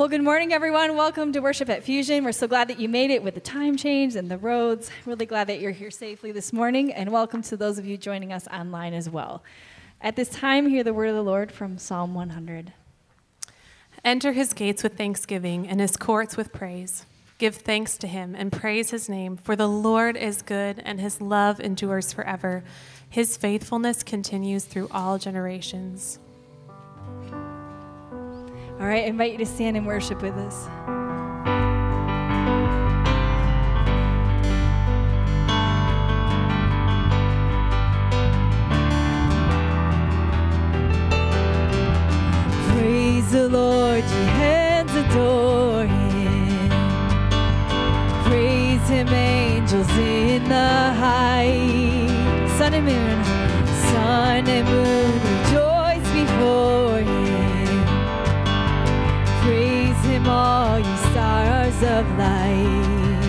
[0.00, 0.96] Well, good morning, everyone.
[0.96, 2.24] Welcome to worship at Fusion.
[2.24, 4.90] We're so glad that you made it with the time change and the roads.
[5.04, 8.32] Really glad that you're here safely this morning, and welcome to those of you joining
[8.32, 9.42] us online as well.
[10.00, 12.72] At this time, hear the word of the Lord from Psalm 100.
[14.02, 17.04] Enter his gates with thanksgiving and his courts with praise.
[17.36, 21.20] Give thanks to him and praise his name, for the Lord is good and his
[21.20, 22.64] love endures forever.
[23.10, 26.18] His faithfulness continues through all generations.
[28.80, 30.66] All right, I invite you to stand and worship with us.
[42.72, 46.70] Praise the Lord, ye hands adore him.
[48.30, 52.52] Praise him, angels in the heights.
[52.54, 53.24] Sun and moon,
[53.90, 55.12] sun and moon,
[55.52, 57.19] rejoice before him.
[60.20, 63.20] Him, all ye stars of light.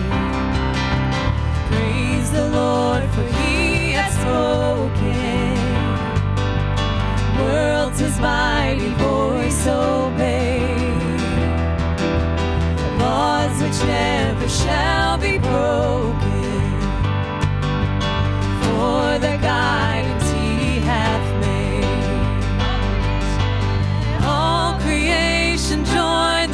[1.70, 5.58] Praise the Lord, for he has spoken.
[7.40, 10.76] Worlds his mighty voice obey.
[13.00, 16.80] Laws which never shall be broken.
[18.64, 19.91] For the guidance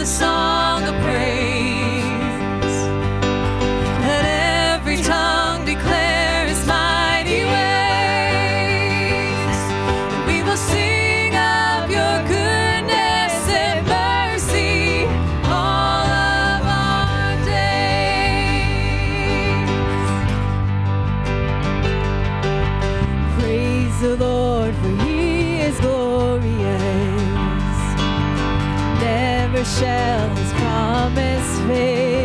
[0.07, 0.76] song
[29.75, 32.16] shall his promise fail.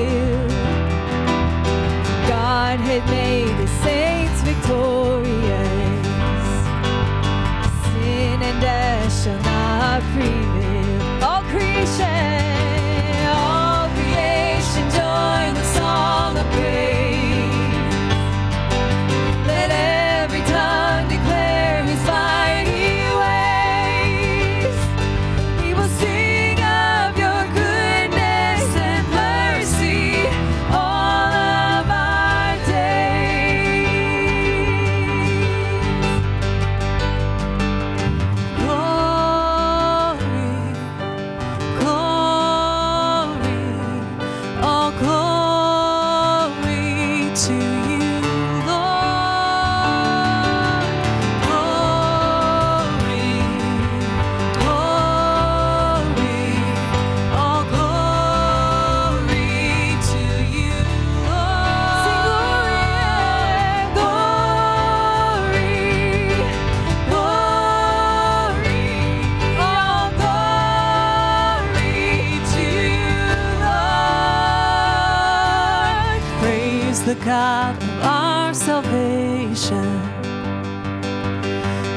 [77.33, 79.91] God of our salvation.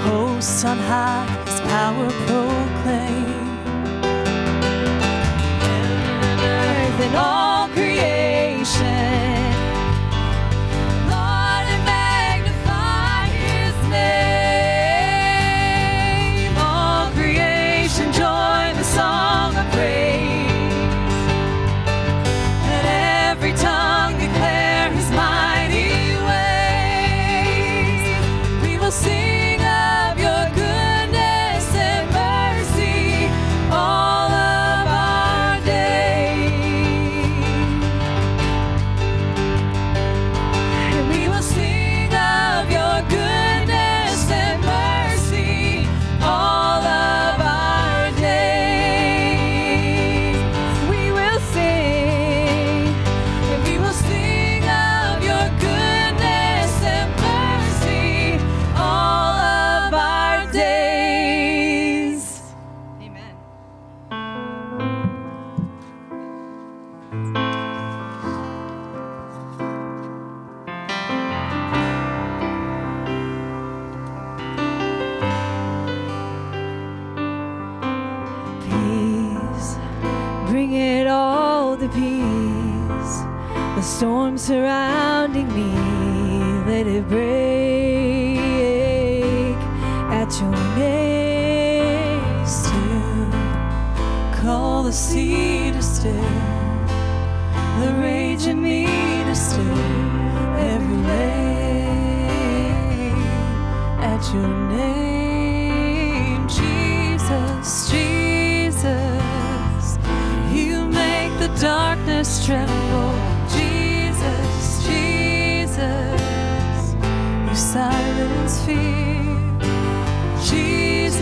[0.08, 3.48] Hosts on high, his power proclaim.
[5.66, 6.00] Heaven
[6.30, 8.95] and earth and all creation.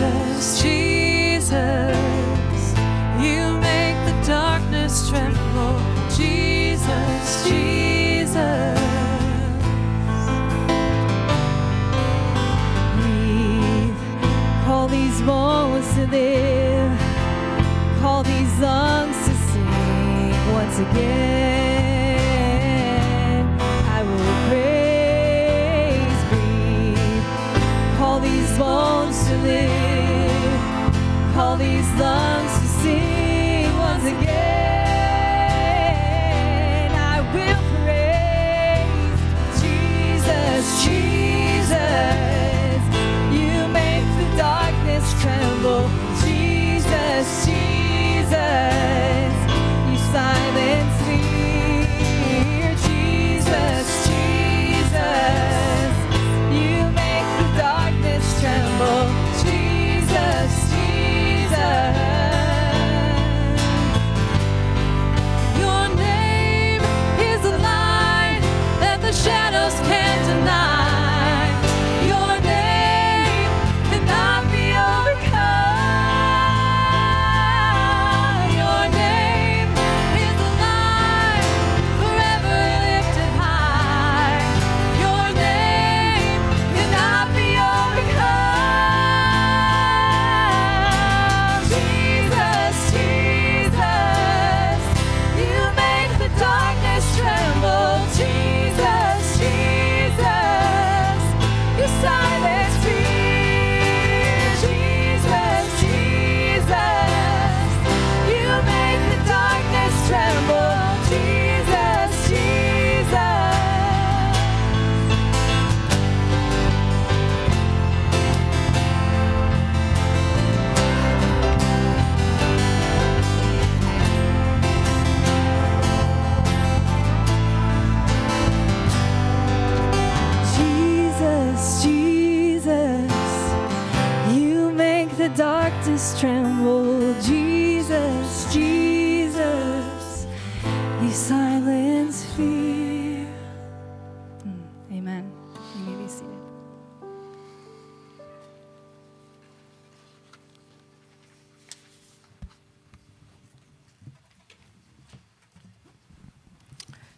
[0.04, 1.96] Jesus, Jesus.
[3.18, 5.80] You make the darkness tremble,
[6.14, 8.80] Jesus, Jesus.
[12.96, 13.94] breathe.
[14.64, 16.98] Call these bones to live.
[18.00, 22.24] Call these lungs to sing once again.
[23.96, 27.24] I will praise, breathe.
[27.98, 29.73] Call these bones to live.
[31.56, 32.53] These lungs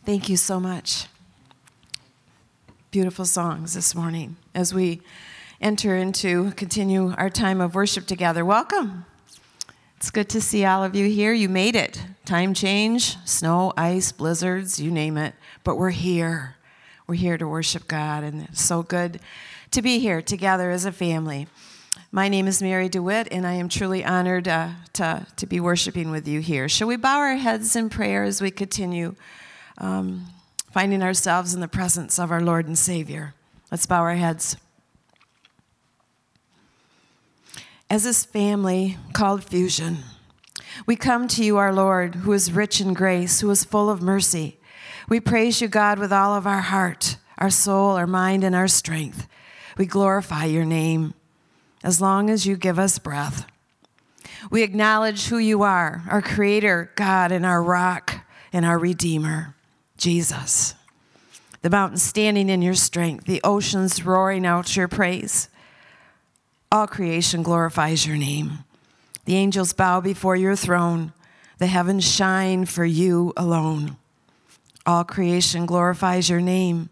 [0.07, 1.09] Thank you so much.
[2.93, 5.03] Beautiful songs this morning as we
[5.61, 8.45] enter into continue our time of worship together.
[8.45, 9.05] Welcome.
[9.97, 11.33] It's good to see all of you here.
[11.33, 12.01] You made it.
[12.25, 15.35] Time change, snow, ice, blizzards, you name it.
[15.65, 16.55] But we're here.
[17.09, 19.19] We're here to worship God, and it's so good
[19.73, 21.49] to be here together as a family.
[22.13, 26.13] My name is Mary DeWitt, and I am truly honored uh, to, to be worshiping
[26.13, 26.69] with you here.
[26.69, 29.17] Shall we bow our heads in prayer as we continue
[29.79, 30.27] um,
[30.71, 33.35] finding ourselves in the presence of our Lord and Savior?
[33.71, 34.57] Let's bow our heads.
[37.89, 39.99] As this family called Fusion,
[40.87, 44.03] we come to you, our Lord, who is rich in grace, who is full of
[44.03, 44.59] mercy.
[45.09, 48.69] We praise you, God, with all of our heart, our soul, our mind, and our
[48.69, 49.27] strength.
[49.79, 51.15] We glorify your name
[51.83, 53.47] as long as you give us breath.
[54.51, 59.56] We acknowledge who you are, our Creator, God, and our rock and our Redeemer,
[59.97, 60.75] Jesus.
[61.63, 65.49] The mountains standing in your strength, the oceans roaring out your praise.
[66.71, 68.59] All creation glorifies your name.
[69.25, 71.13] The angels bow before your throne.
[71.59, 73.97] The heavens shine for you alone.
[74.85, 76.91] All creation glorifies your name.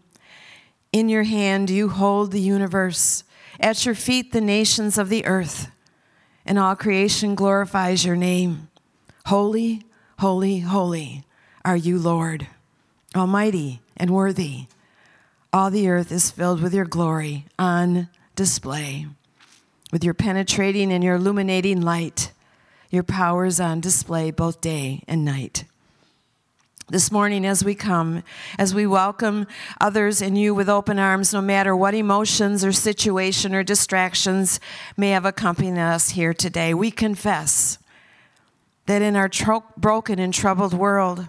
[0.91, 3.23] In your hand you hold the universe.
[3.59, 5.69] At your feet the nations of the earth.
[6.45, 8.69] And all creation glorifies your name.
[9.27, 9.83] Holy,
[10.19, 11.23] holy, holy
[11.63, 12.47] are you, Lord,
[13.15, 14.65] almighty and worthy.
[15.53, 19.07] All the earth is filled with your glory on display.
[19.91, 22.31] With your penetrating and your illuminating light,
[22.89, 25.63] your power is on display both day and night.
[26.87, 28.21] This morning, as we come,
[28.59, 29.47] as we welcome
[29.81, 34.59] others and you with open arms, no matter what emotions or situation or distractions
[34.95, 37.79] may have accompanied us here today, we confess
[38.85, 41.27] that in our tro- broken and troubled world,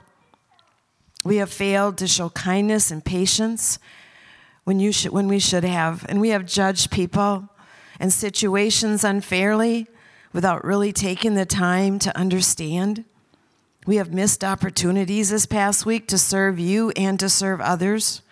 [1.27, 3.79] we have failed to show kindness and patience
[4.65, 6.07] when, you should, when we should have.
[6.09, 7.49] And we have judged people
[7.99, 9.87] and situations unfairly
[10.33, 13.05] without really taking the time to understand.
[13.87, 18.23] We have missed opportunities this past week to serve you and to serve others,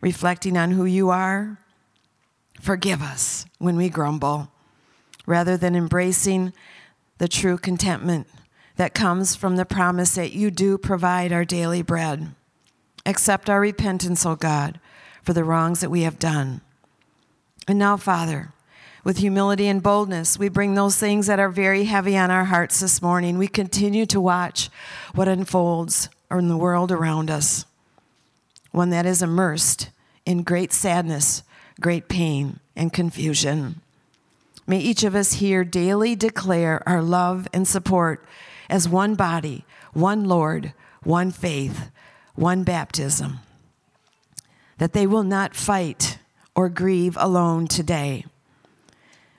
[0.00, 1.58] reflecting on who you are.
[2.60, 4.50] Forgive us when we grumble,
[5.26, 6.52] rather than embracing
[7.18, 8.26] the true contentment
[8.76, 12.34] that comes from the promise that you do provide our daily bread.
[13.04, 14.80] Accept our repentance, O God,
[15.22, 16.60] for the wrongs that we have done.
[17.68, 18.52] And now, Father,
[19.02, 22.80] with humility and boldness, we bring those things that are very heavy on our hearts
[22.80, 23.38] this morning.
[23.38, 24.68] We continue to watch
[25.14, 27.64] what unfolds in the world around us,
[28.72, 29.90] one that is immersed
[30.24, 31.42] in great sadness,
[31.80, 33.80] great pain, and confusion.
[34.66, 38.24] May each of us here daily declare our love and support
[38.68, 41.90] as one body, one Lord, one faith,
[42.34, 43.40] one baptism.
[44.78, 46.18] That they will not fight
[46.54, 48.24] or grieve alone today.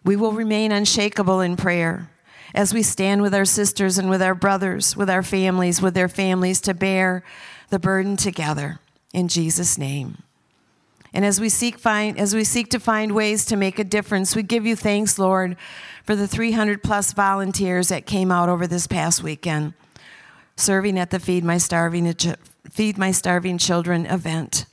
[0.04, 2.10] We will remain unshakable in prayer
[2.56, 6.08] as we stand with our sisters and with our brothers, with our families, with their
[6.08, 7.24] families to bear
[7.70, 8.80] the burden together
[9.14, 10.24] in Jesus' name.
[11.14, 14.36] And as we seek find as we seek to find ways to make a difference,
[14.36, 15.56] we give you thanks, Lord,
[16.04, 19.74] for the 300 plus volunteers that came out over this past weekend
[20.58, 22.36] serving at the Feed My Starving uh,
[22.70, 24.66] Feed My Starving Children event.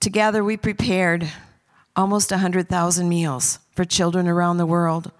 [0.00, 1.30] Together we prepared
[1.96, 5.10] almost 100,000 meals for children around the world.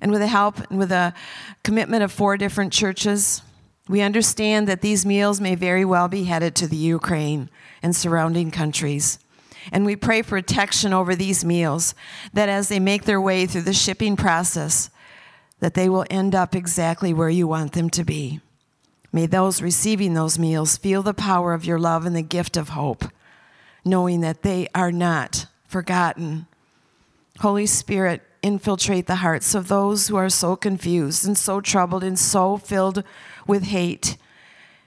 [0.00, 1.14] And with the help and with a
[1.62, 3.42] commitment of four different churches,
[3.88, 7.48] we understand that these meals may very well be headed to the Ukraine
[7.82, 9.18] and surrounding countries.
[9.72, 11.94] And we pray for protection over these meals,
[12.32, 14.90] that as they make their way through the shipping process,
[15.60, 18.40] that they will end up exactly where you want them to be.
[19.12, 22.70] May those receiving those meals feel the power of your love and the gift of
[22.70, 23.04] hope,
[23.84, 26.46] knowing that they are not forgotten.
[27.38, 32.18] Holy Spirit, infiltrate the hearts of those who are so confused and so troubled and
[32.18, 33.02] so filled
[33.46, 34.16] with hate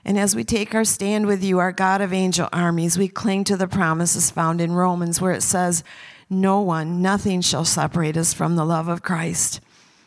[0.09, 3.43] and as we take our stand with you, our God of angel armies, we cling
[3.43, 5.83] to the promises found in Romans where it says,
[6.31, 9.61] No one, nothing shall separate us from the love of Christ.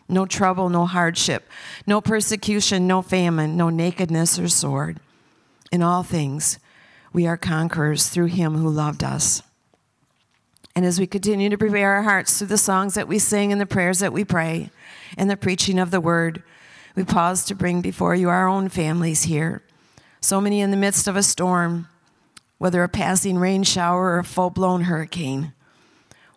[0.08, 1.48] No trouble, no hardship,
[1.86, 4.98] no persecution, no famine, no nakedness or sword.
[5.70, 6.58] In all things,
[7.12, 9.44] we are conquerors through him who loved us.
[10.74, 13.60] And as we continue to prepare our hearts through the songs that we sing and
[13.60, 14.70] the prayers that we pray
[15.16, 16.42] and the preaching of the word,
[16.96, 19.62] we pause to bring before you our own families here
[20.22, 21.88] so many in the midst of a storm,
[22.58, 25.52] whether a passing rain shower or a full blown hurricane.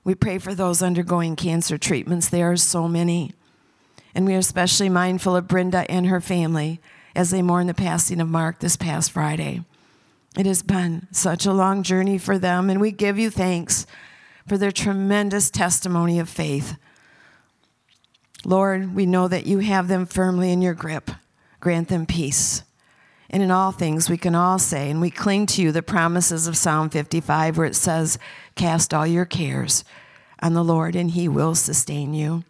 [0.03, 2.27] We pray for those undergoing cancer treatments.
[2.27, 3.33] There are so many.
[4.15, 6.81] And we are especially mindful of Brenda and her family
[7.15, 9.63] as they mourn the passing of Mark this past Friday.
[10.37, 13.85] It has been such a long journey for them, and we give you thanks
[14.47, 16.75] for their tremendous testimony of faith.
[18.43, 21.11] Lord, we know that you have them firmly in your grip.
[21.59, 22.63] Grant them peace.
[23.29, 26.47] And in all things, we can all say, and we cling to you, the promises
[26.47, 28.19] of Psalm 55, where it says,
[28.55, 29.83] Cast all your cares
[30.41, 32.43] on the Lord, and he will sustain you.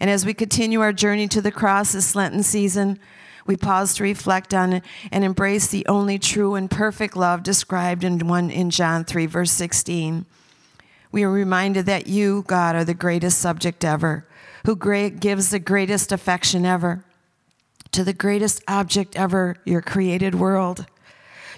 [0.00, 2.98] And as we continue our journey to the cross this Lenten season,
[3.46, 8.26] we pause to reflect on and embrace the only true and perfect love described in,
[8.26, 10.26] one, in John 3, verse 16.
[11.12, 14.26] We are reminded that you, God, are the greatest subject ever,
[14.66, 17.04] who gives the greatest affection ever
[17.92, 20.86] to the greatest object ever, your created world.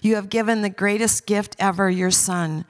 [0.00, 2.64] You have given the greatest gift ever, your Son,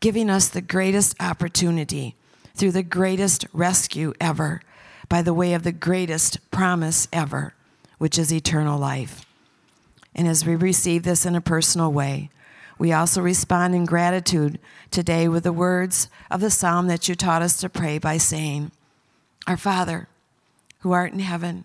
[0.00, 2.14] giving us the greatest opportunity
[2.54, 4.60] through the greatest rescue ever
[5.08, 7.54] by the way of the greatest promise ever,
[7.98, 9.24] which is eternal life.
[10.14, 12.30] And as we receive this in a personal way,
[12.78, 14.58] we also respond in gratitude
[14.90, 18.70] today with the words of the psalm that you taught us to pray by saying,
[19.46, 20.08] Our Father,
[20.80, 21.64] who art in heaven,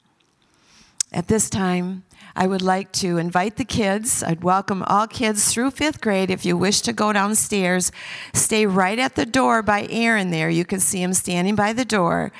[1.13, 2.03] At this time,
[2.37, 4.23] I would like to invite the kids.
[4.23, 6.29] I'd welcome all kids through fifth grade.
[6.29, 7.91] If you wish to go downstairs,
[8.33, 10.49] stay right at the door by Aaron there.
[10.49, 12.31] You can see him standing by the door.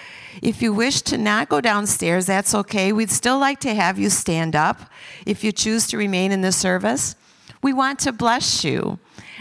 [0.41, 2.93] If you wish to not go downstairs, that's okay.
[2.93, 4.79] We'd still like to have you stand up
[5.25, 7.17] if you choose to remain in the service.
[7.61, 8.99] We want to bless you.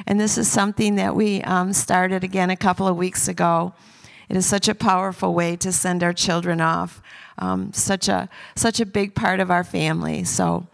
[0.09, 3.75] And this is something that we um, started again a couple of weeks ago.
[4.31, 7.03] It is such a powerful way to send our children off.
[7.37, 10.23] Um, such a such a big part of our family.
[10.23, 10.69] So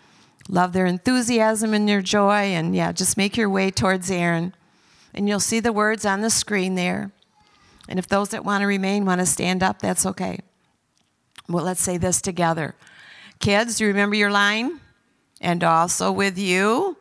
[0.47, 4.55] love their enthusiasm and their joy, and yeah, just make your way towards Aaron,
[5.15, 7.13] and you'll see the words on the screen there.
[7.89, 10.41] And if those that want to remain want to stand up, that's okay.
[11.49, 12.75] Well, let's say this together.
[13.39, 14.81] Kids, do you remember your line?
[15.41, 16.99] And also with you.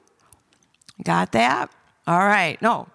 [1.03, 1.69] Got that?
[2.07, 2.61] All right.
[2.61, 2.87] No.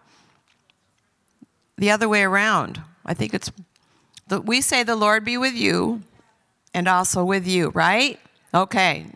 [1.77, 2.81] The other way around.
[3.05, 3.51] I think it's,
[4.29, 6.03] the, we say, the Lord be with you
[6.75, 8.19] and also with you, right?
[8.55, 9.07] Okay.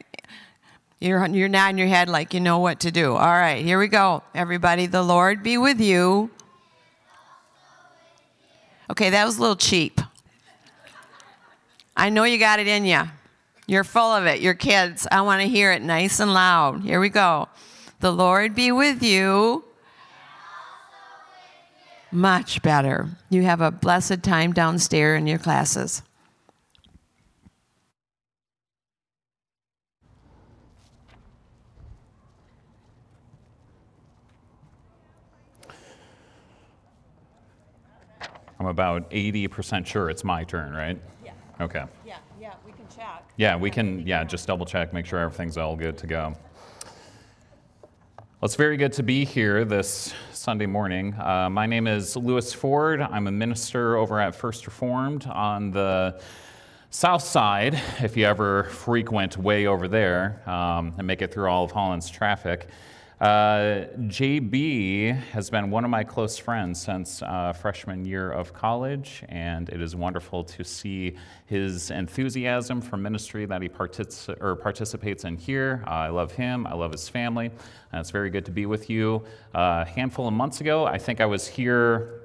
[1.01, 3.13] You're, you're nodding your head like you know what to do.
[3.13, 4.23] All right, here we go.
[4.35, 6.31] Everybody, the Lord be with you.
[8.91, 10.01] Okay, that was a little cheap.
[11.97, 13.03] I know you got it in you.
[13.67, 14.41] You're full of it.
[14.41, 15.07] Your kids.
[15.11, 16.83] I want to hear it nice and loud.
[16.83, 17.49] Here we go.
[18.01, 19.65] The Lord be with you.
[22.15, 23.09] Much better.
[23.29, 26.01] You have a blessed time downstairs in your classes.
[38.61, 40.97] I'm about 80% sure it's my turn, right?
[41.25, 41.33] Yeah.
[41.61, 41.83] Okay.
[42.07, 43.25] Yeah, yeah, we can check.
[43.37, 46.33] Yeah, we can, yeah, just double check, make sure everything's all good to go.
[48.17, 51.15] Well, it's very good to be here this Sunday morning.
[51.15, 53.01] Uh, my name is Lewis Ford.
[53.01, 56.21] I'm a minister over at First Reformed on the
[56.91, 61.65] south side, if you ever frequent way over there um, and make it through all
[61.65, 62.69] of Holland's traffic.
[63.25, 69.25] Uh, JB has been one of my close friends since uh, freshman year of college,
[69.31, 73.71] and it is wonderful to see his enthusiasm for ministry that he
[74.43, 75.83] or participates in here.
[75.87, 78.91] Uh, I love him, I love his family, and it's very good to be with
[78.91, 79.25] you.
[79.55, 82.21] Uh, a handful of months ago, I think I was here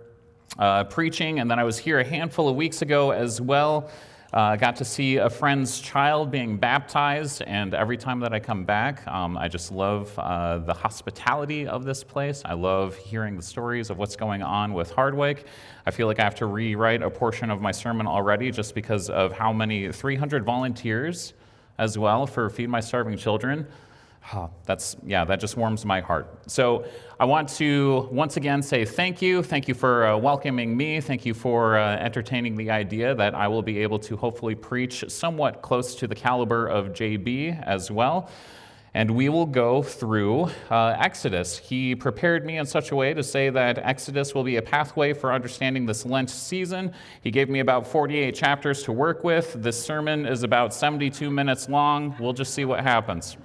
[0.57, 3.89] uh, preaching, and then I was here a handful of weeks ago as well.
[4.31, 8.63] Uh, got to see a friend's child being baptized, and every time that I come
[8.63, 12.43] back, um, I just love uh, the hospitality of this place.
[12.45, 15.47] I love hearing the stories of what's going on with Hardwick.
[15.87, 19.09] I feel like I have to rewrite a portion of my sermon already just because
[19.09, 21.33] of how many 300 volunteers
[21.79, 23.65] as well for Feed My Starving Children.
[24.31, 26.27] Oh, that's, yeah, that just warms my heart.
[26.47, 26.85] So
[27.19, 29.41] I want to once again say thank you.
[29.41, 31.01] Thank you for uh, welcoming me.
[31.01, 35.03] Thank you for uh, entertaining the idea that I will be able to hopefully preach
[35.07, 38.29] somewhat close to the caliber of JB as well.
[38.93, 41.57] And we will go through uh, Exodus.
[41.57, 45.13] He prepared me in such a way to say that Exodus will be a pathway
[45.13, 46.93] for understanding this Lent season.
[47.21, 49.53] He gave me about 48 chapters to work with.
[49.53, 52.15] This sermon is about 72 minutes long.
[52.19, 53.37] We'll just see what happens.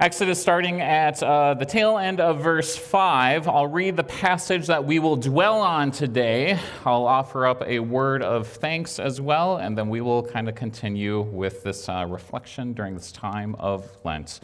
[0.00, 4.82] Exodus, starting at uh, the tail end of verse 5, I'll read the passage that
[4.82, 6.58] we will dwell on today.
[6.86, 10.54] I'll offer up a word of thanks as well, and then we will kind of
[10.54, 14.40] continue with this uh, reflection during this time of Lent.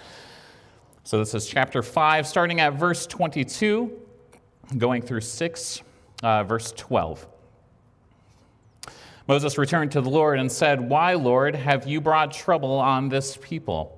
[1.04, 3.90] So, this is chapter 5, starting at verse 22,
[4.76, 5.82] going through 6,
[6.22, 7.26] uh, verse 12.
[9.26, 13.38] Moses returned to the Lord and said, Why, Lord, have you brought trouble on this
[13.40, 13.95] people?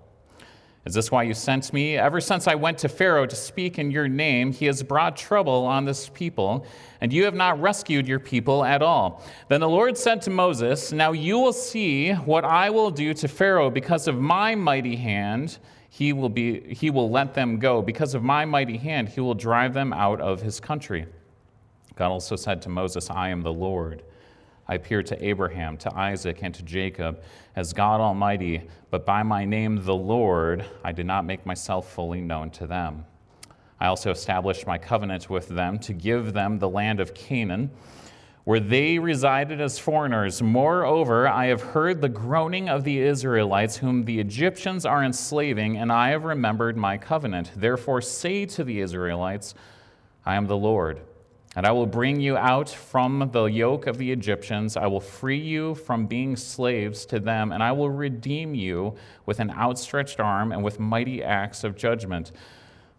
[0.88, 1.98] Is this why you sent me?
[1.98, 5.66] Ever since I went to Pharaoh to speak in your name, he has brought trouble
[5.66, 6.64] on this people,
[7.03, 9.22] and you have not rescued your people at all.
[9.48, 13.29] Then the Lord said to Moses, Now you will see what I will do to
[13.29, 15.59] Pharaoh because of my mighty hand.
[15.90, 17.83] He will, be, he will let them go.
[17.83, 21.05] Because of my mighty hand, he will drive them out of his country.
[21.96, 24.05] God also said to Moses, I am the Lord.
[24.68, 27.22] I appeared to Abraham, to Isaac, and to Jacob
[27.57, 32.20] as God Almighty, but by my name, the Lord, I did not make myself fully
[32.20, 33.07] known to them.
[33.81, 37.70] I also established my covenant with them to give them the land of Canaan,
[38.44, 40.42] where they resided as foreigners.
[40.42, 45.90] Moreover, I have heard the groaning of the Israelites, whom the Egyptians are enslaving, and
[45.90, 47.52] I have remembered my covenant.
[47.57, 49.54] Therefore, say to the Israelites,
[50.26, 51.00] I am the Lord
[51.56, 54.76] and I will bring you out from the yoke of the Egyptians.
[54.76, 58.94] I will free you from being slaves to them, and I will redeem you
[59.26, 62.32] with an outstretched arm and with mighty acts of judgment.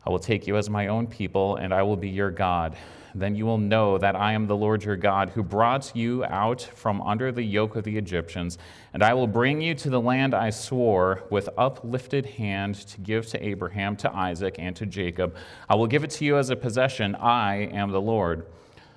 [0.06, 2.76] I will take you as my own people, and I will be your God.
[3.16, 6.62] Then you will know that I am the Lord your God, who brought you out
[6.62, 8.58] from under the yoke of the Egyptians.
[8.94, 13.28] And I will bring you to the land I swore with uplifted hand to give
[13.28, 15.36] to Abraham, to Isaac, and to Jacob.
[15.68, 17.16] I will give it to you as a possession.
[17.16, 18.46] I am the Lord.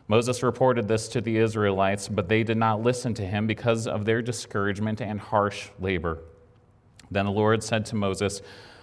[0.08, 4.04] Moses reported this to the Israelites, but they did not listen to him because of
[4.04, 6.18] their discouragement and harsh labor.
[7.10, 8.42] Then the Lord said to Moses,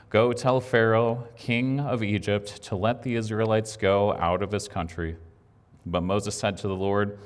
[0.10, 5.18] Go tell Pharaoh, king of Egypt, to let the Israelites go out of his country.
[5.86, 7.20] But Moses said to the Lord,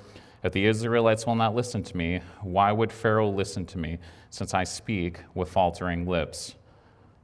[0.43, 3.99] If the Israelites will not listen to me, why would Pharaoh listen to me,
[4.31, 6.55] since I speak with faltering lips?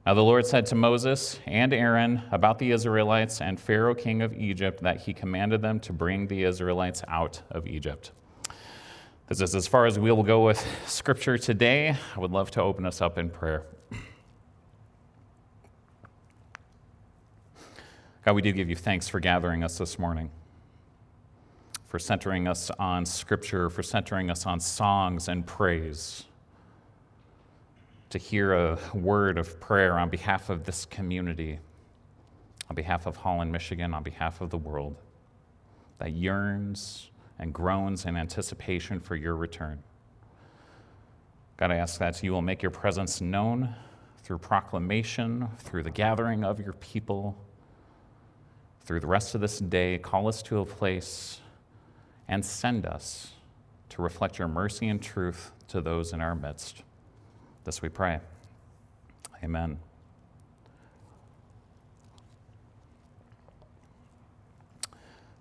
[0.05, 4.33] Now the Lord said to Moses and Aaron about the Israelites and Pharaoh, king of
[4.33, 8.11] Egypt, that he commanded them to bring the Israelites out of Egypt.
[9.27, 11.97] This is as far as we will go with scripture today.
[12.15, 13.65] I would love to open us up in prayer.
[18.25, 20.29] God, we do give you thanks for gathering us this morning,
[21.87, 26.25] for centering us on scripture, for centering us on songs and praise
[28.09, 31.59] to hear a word of prayer on behalf of this community,
[32.69, 34.95] on behalf of Holland, Michigan, on behalf of the world
[35.99, 39.81] that yearns and groans in anticipation for your return.
[41.57, 43.75] God, I ask that you will make your presence known
[44.23, 47.37] through proclamation, through the gathering of your people,
[48.89, 49.99] through the rest of this day.
[49.99, 51.41] Call us to a place
[52.27, 53.33] and send us
[53.89, 56.81] to reflect your mercy and truth to those in our midst.
[57.65, 58.19] This we pray.
[59.43, 59.77] Amen.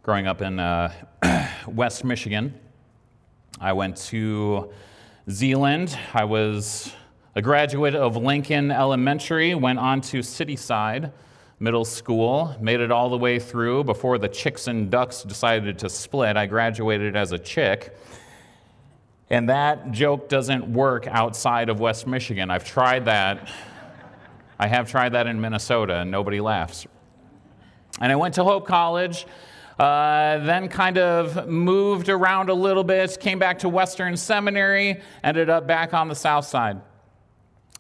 [0.02, 0.92] Growing up in uh,
[1.66, 2.52] West Michigan,
[3.58, 4.70] I went to
[5.30, 5.96] Zeeland.
[6.12, 6.92] I was
[7.34, 11.12] a graduate of Lincoln Elementary, went on to Cityside
[11.60, 15.88] Middle School, made it all the way through before the chicks and ducks decided to
[15.88, 16.36] split.
[16.36, 17.96] I graduated as a chick.
[19.30, 22.50] And that joke doesn't work outside of West Michigan.
[22.50, 23.50] I've tried that.
[24.58, 26.86] I have tried that in Minnesota, and nobody laughs.
[28.00, 29.26] And I went to Hope College,
[29.78, 35.50] uh, then kind of moved around a little bit, came back to Western Seminary, ended
[35.50, 36.80] up back on the South Side.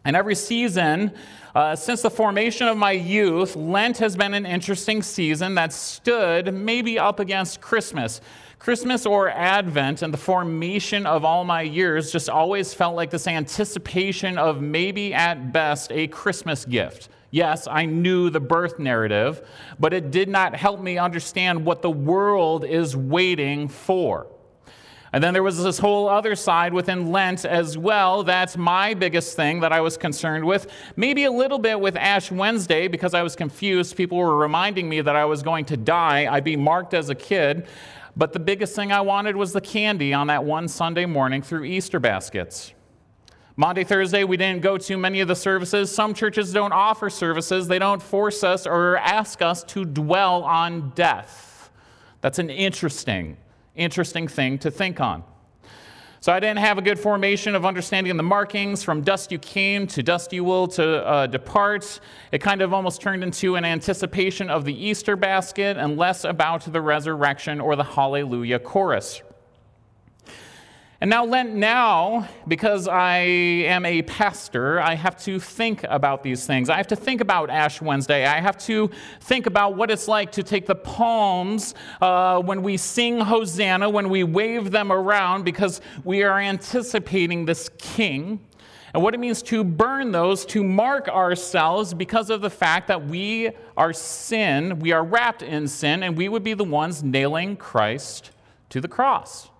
[0.04, 1.12] And every season,
[1.54, 6.54] uh, since the formation of my youth, Lent has been an interesting season that stood
[6.54, 8.20] maybe up against Christmas.
[8.58, 13.26] Christmas or Advent and the formation of all my years just always felt like this
[13.26, 17.08] anticipation of maybe at best a Christmas gift.
[17.30, 19.46] Yes, I knew the birth narrative,
[19.78, 24.26] but it did not help me understand what the world is waiting for.
[25.12, 28.22] And then there was this whole other side within Lent as well.
[28.22, 30.70] That's my biggest thing that I was concerned with.
[30.96, 33.96] Maybe a little bit with Ash Wednesday because I was confused.
[33.96, 36.32] People were reminding me that I was going to die.
[36.32, 37.66] I'd be marked as a kid.
[38.16, 41.64] But the biggest thing I wanted was the candy on that one Sunday morning through
[41.64, 42.74] Easter baskets.
[43.56, 45.92] Maundy, Thursday, we didn't go to many of the services.
[45.92, 50.90] Some churches don't offer services, they don't force us or ask us to dwell on
[50.90, 51.70] death.
[52.20, 53.36] That's an interesting,
[53.78, 55.24] interesting thing to think on.
[56.20, 59.86] So I didn't have a good formation of understanding the markings from dust you came
[59.86, 62.00] to dust you will to uh, depart.
[62.32, 66.72] It kind of almost turned into an anticipation of the Easter basket and less about
[66.72, 69.22] the resurrection or the Hallelujah chorus.
[71.00, 76.44] And now, Lent, now, because I am a pastor, I have to think about these
[76.44, 76.68] things.
[76.68, 78.26] I have to think about Ash Wednesday.
[78.26, 82.76] I have to think about what it's like to take the palms uh, when we
[82.76, 88.44] sing Hosanna, when we wave them around, because we are anticipating this king.
[88.92, 93.06] And what it means to burn those, to mark ourselves because of the fact that
[93.06, 97.54] we are sin, we are wrapped in sin, and we would be the ones nailing
[97.54, 98.32] Christ
[98.70, 99.50] to the cross.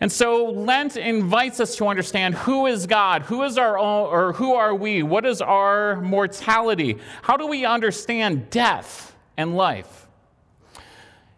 [0.00, 4.32] And so Lent invites us to understand who is God, who is our own, or
[4.32, 10.08] who are we, what is our mortality, how do we understand death and life.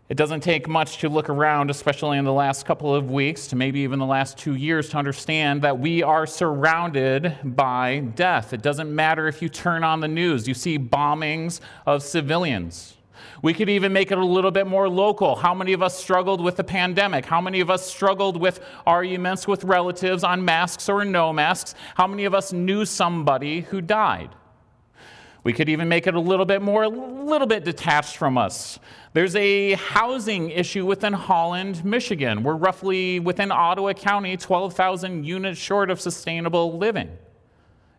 [0.08, 3.56] It doesn't take much to look around, especially in the last couple of weeks, to
[3.56, 8.52] maybe even the last two years, to understand that we are surrounded by death.
[8.52, 12.95] It doesn't matter if you turn on the news, you see bombings of civilians.
[13.42, 15.36] We could even make it a little bit more local.
[15.36, 17.26] How many of us struggled with the pandemic?
[17.26, 21.74] How many of us struggled with arguments with relatives on masks or no masks?
[21.94, 24.30] How many of us knew somebody who died?
[25.44, 28.80] We could even make it a little bit more, a little bit detached from us.
[29.12, 32.42] There's a housing issue within Holland, Michigan.
[32.42, 37.16] We're roughly within Ottawa County, 12,000 units short of sustainable living.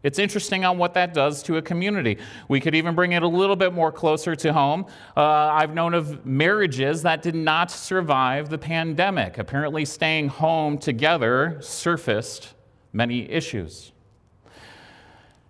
[0.04, 2.20] It's interesting on what that does to a community.
[2.48, 4.86] We could even bring it a little bit more closer to home.
[5.16, 9.40] Uh, I've known of marriages that did not survive the pandemic.
[9.40, 12.54] Apparently, staying home together surfaced
[12.94, 13.92] many issues.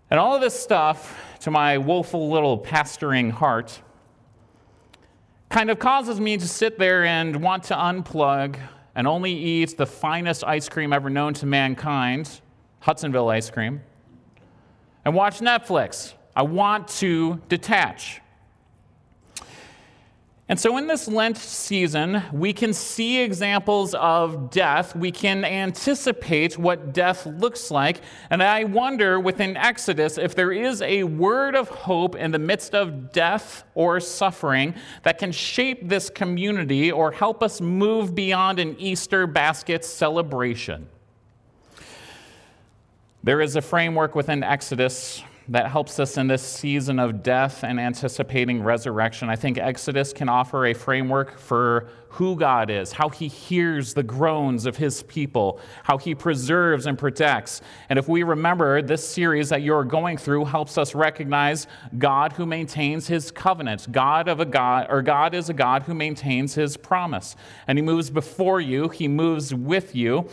[0.10, 3.81] And all of this stuff, to my woeful little pastoring heart,
[5.49, 8.57] kind of causes me to sit there and want to unplug
[8.95, 12.39] and only eat the finest ice cream ever known to mankind,
[12.79, 13.81] Hudsonville ice cream
[15.08, 16.12] and watch Netflix.
[16.36, 18.20] I want to detach.
[20.50, 24.98] And so, in this Lent season, we can see examples of death.
[24.98, 28.02] We can anticipate what death looks like.
[28.30, 32.76] And I wonder within Exodus if there is a word of hope in the midst
[32.76, 38.76] of death or suffering that can shape this community or help us move beyond an
[38.78, 40.89] Easter basket celebration.
[43.28, 47.78] There is a framework within Exodus that helps us in this season of death and
[47.78, 49.30] anticipating resurrection.
[49.30, 54.02] I think Exodus can offer a framework for who God is, how he hears the
[54.02, 57.60] groans of his people, how he preserves and protects.
[57.90, 62.46] And if we remember, this series that you're going through helps us recognize God who
[62.46, 63.92] maintains his covenant.
[63.92, 67.36] God of a God or God is a God who maintains his promise.
[67.68, 70.30] And he moves before you, he moves with you.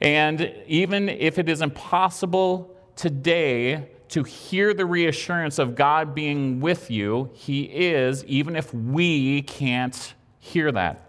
[0.00, 6.90] And even if it is impossible today to hear the reassurance of God being with
[6.90, 11.04] you, He is, even if we can't hear that.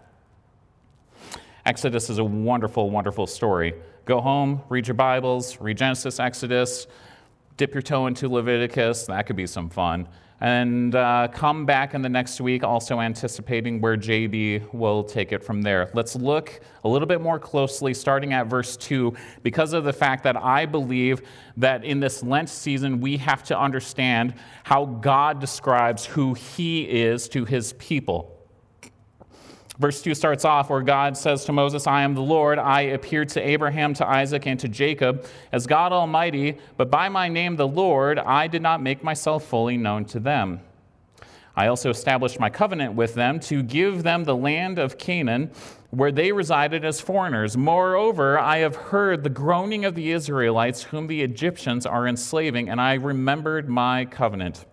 [1.64, 3.74] Exodus is a wonderful, wonderful story.
[4.04, 6.86] Go home, read your Bibles, read Genesis, Exodus,
[7.56, 9.06] dip your toe into Leviticus.
[9.06, 10.08] That could be some fun
[10.40, 15.44] and uh, come back in the next week, also anticipating where JB will take it
[15.44, 15.90] from there.
[15.92, 20.24] Let's look a little bit more closely, starting at verse 2, because of the fact
[20.24, 21.20] that I believe
[21.58, 27.28] that in this Lent season, we have to understand how God describes who He is
[27.30, 28.39] to His people.
[29.80, 32.58] Verse 2 starts off where God says to Moses, I am the Lord.
[32.58, 37.28] I appeared to Abraham, to Isaac, and to Jacob as God Almighty, but by my
[37.28, 40.60] name, the Lord, I did not make myself fully known to them.
[41.56, 45.50] I also established my covenant with them to give them the land of Canaan
[45.88, 47.56] where they resided as foreigners.
[47.56, 52.82] Moreover, I have heard the groaning of the Israelites whom the Egyptians are enslaving, and
[52.82, 54.66] I remembered my covenant.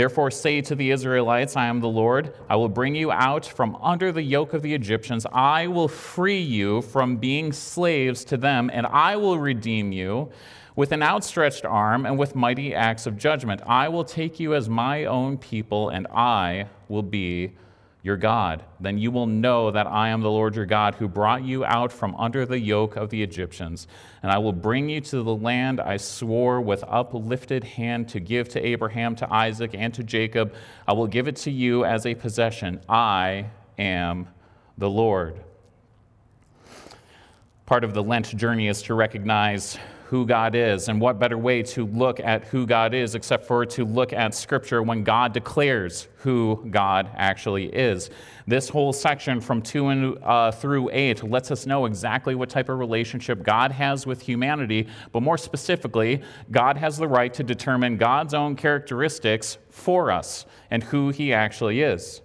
[0.00, 2.32] Therefore, say to the Israelites, I am the Lord.
[2.48, 5.26] I will bring you out from under the yoke of the Egyptians.
[5.30, 10.30] I will free you from being slaves to them, and I will redeem you
[10.74, 13.60] with an outstretched arm and with mighty acts of judgment.
[13.66, 17.52] I will take you as my own people, and I will be
[18.02, 18.64] your God.
[18.78, 21.92] Then you will know that I am the Lord your God who brought you out
[21.92, 23.86] from under the yoke of the Egyptians.
[24.22, 28.48] And I will bring you to the land I swore with uplifted hand to give
[28.50, 30.54] to Abraham, to Isaac, and to Jacob.
[30.88, 32.80] I will give it to you as a possession.
[32.88, 33.46] I
[33.78, 34.28] am
[34.78, 35.40] the Lord.
[37.66, 39.78] Part of the Lent journey is to recognize
[40.10, 40.88] who God is.
[40.88, 44.34] And what better way to look at who God is except for to look at
[44.34, 48.10] Scripture when God declares who God actually is.
[48.44, 52.68] This whole section from 2 and, uh, through 8 lets us know exactly what type
[52.68, 57.96] of relationship God has with humanity, but more specifically, God has the right to determine
[57.96, 62.20] God's own characteristics for us and who He actually is.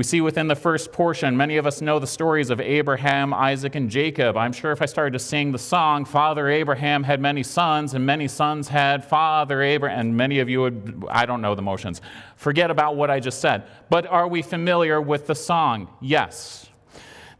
[0.00, 3.74] We see within the first portion, many of us know the stories of Abraham, Isaac,
[3.74, 4.34] and Jacob.
[4.34, 8.06] I'm sure if I started to sing the song, Father Abraham had many sons, and
[8.06, 12.00] many sons had Father Abraham, and many of you would, I don't know the motions.
[12.36, 13.64] Forget about what I just said.
[13.90, 15.90] But are we familiar with the song?
[16.00, 16.69] Yes.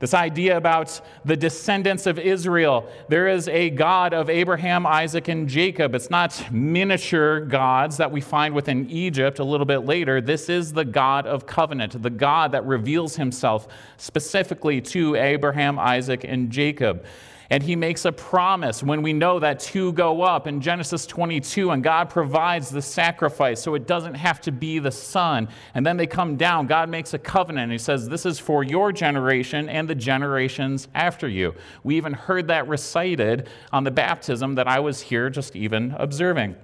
[0.01, 2.89] This idea about the descendants of Israel.
[3.09, 5.95] There is a God of Abraham, Isaac, and Jacob.
[5.95, 10.23] It's not miniature gods that we find within Egypt a little bit later.
[10.23, 16.25] This is the God of covenant, the God that reveals himself specifically to Abraham, Isaac,
[16.25, 17.05] and Jacob
[17.51, 21.73] and he makes a promise when we know that two go up in Genesis 22,
[21.73, 25.49] and God provides the sacrifice so it doesn't have to be the son.
[25.75, 26.69] And then they come down.
[26.69, 27.73] God makes a covenant.
[27.73, 31.57] He says, This is for your generation and the generations after you.
[31.83, 36.55] We even heard that recited on the baptism that I was here just even observing.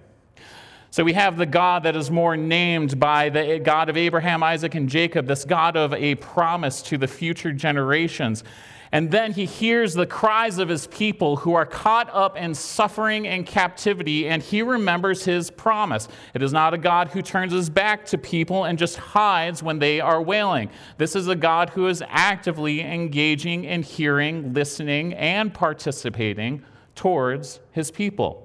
[0.92, 4.76] So we have the God that is more named by the God of Abraham, Isaac,
[4.76, 8.44] and Jacob, this God of a promise to the future generations.
[8.92, 13.26] And then he hears the cries of his people who are caught up in suffering
[13.26, 16.08] and captivity, and he remembers his promise.
[16.34, 19.78] It is not a God who turns his back to people and just hides when
[19.78, 20.70] they are wailing.
[20.98, 26.62] This is a God who is actively engaging in hearing, listening, and participating
[26.94, 28.42] towards his people.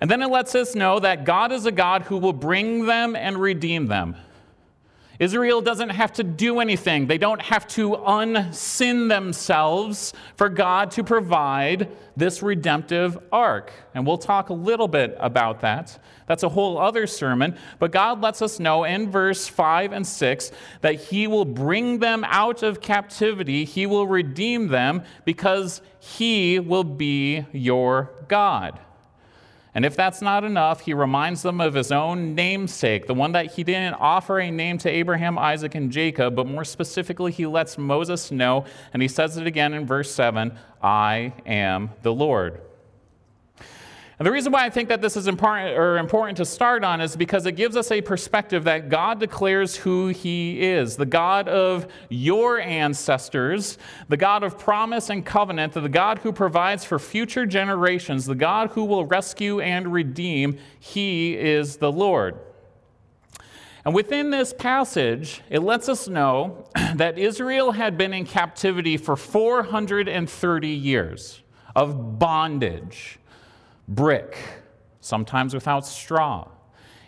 [0.00, 3.14] And then it lets us know that God is a God who will bring them
[3.14, 4.16] and redeem them.
[5.22, 7.06] Israel doesn't have to do anything.
[7.06, 13.72] They don't have to unsin themselves for God to provide this redemptive arc.
[13.94, 15.96] And we'll talk a little bit about that.
[16.26, 17.56] That's a whole other sermon.
[17.78, 22.24] But God lets us know in verse 5 and 6 that He will bring them
[22.24, 28.80] out of captivity, He will redeem them because He will be your God.
[29.74, 33.52] And if that's not enough, he reminds them of his own namesake, the one that
[33.52, 37.78] he didn't offer a name to Abraham, Isaac, and Jacob, but more specifically, he lets
[37.78, 42.60] Moses know, and he says it again in verse 7 I am the Lord.
[44.18, 47.00] And the reason why I think that this is important, or important to start on
[47.00, 51.48] is because it gives us a perspective that God declares who He is the God
[51.48, 57.46] of your ancestors, the God of promise and covenant, the God who provides for future
[57.46, 60.58] generations, the God who will rescue and redeem.
[60.78, 62.38] He is the Lord.
[63.84, 69.16] And within this passage, it lets us know that Israel had been in captivity for
[69.16, 71.42] 430 years
[71.74, 73.18] of bondage
[73.88, 74.36] brick,
[75.00, 76.48] sometimes without straw,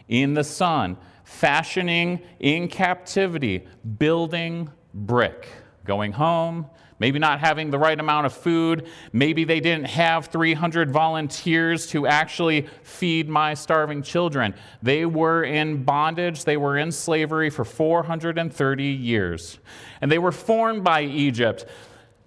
[0.08, 3.66] in the sun, fashioning in captivity,
[3.98, 5.48] building brick,
[5.84, 6.66] going home,
[6.98, 8.86] maybe not having the right amount of food.
[9.12, 14.54] Maybe they didn't have 300 volunteers to actually feed my starving children.
[14.82, 19.58] They were in bondage, they were in slavery for 430 years.
[20.00, 21.66] And they were formed by Egypt.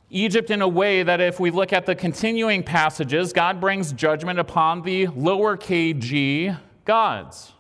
[0.10, 4.40] Egypt in a way that if we look at the continuing passages, God brings judgment
[4.40, 7.54] upon the lower kg gods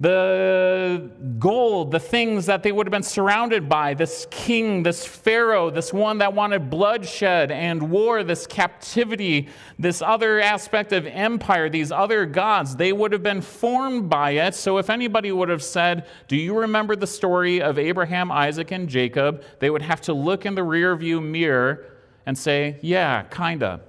[0.00, 5.68] the gold, the things that they would have been surrounded by, this king, this Pharaoh,
[5.68, 9.48] this one that wanted bloodshed and war, this captivity,
[9.78, 14.54] this other aspect of empire, these other gods, they would have been formed by it.
[14.54, 18.88] So if anybody would have said, Do you remember the story of Abraham, Isaac, and
[18.88, 19.44] Jacob?
[19.58, 21.84] they would have to look in the rearview mirror
[22.24, 23.82] and say, Yeah, kinda.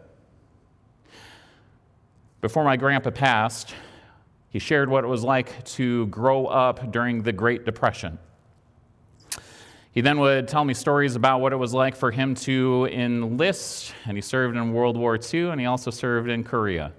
[2.41, 3.73] Before my grandpa passed,
[4.51, 8.19] he shared what it was like to grow up during the Great Depression.
[9.93, 13.93] He then would tell me stories about what it was like for him to enlist,
[14.05, 16.91] and he served in World War II, and he also served in Korea.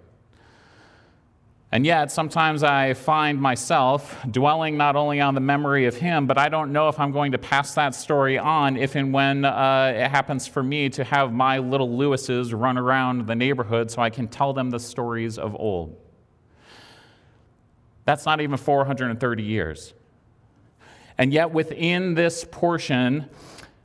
[1.74, 6.36] And yet, sometimes I find myself dwelling not only on the memory of him, but
[6.36, 9.92] I don't know if I'm going to pass that story on if and when uh,
[9.94, 14.10] it happens for me to have my little Lewises run around the neighborhood so I
[14.10, 15.96] can tell them the stories of old.
[18.04, 19.94] That's not even 430 years.
[21.18, 23.28] And yet, within this portion,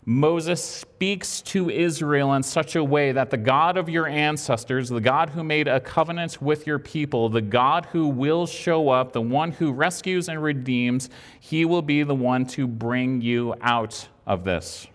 [0.05, 5.01] Moses speaks to Israel in such a way that the God of your ancestors, the
[5.01, 9.21] God who made a covenant with your people, the God who will show up, the
[9.21, 11.09] one who rescues and redeems,
[11.41, 14.87] he will be the one to bring you out of this.